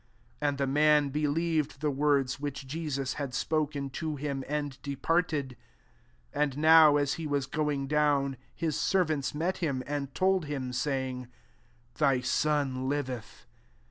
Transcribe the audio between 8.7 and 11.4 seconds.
servants met him, and told Atm, saying,"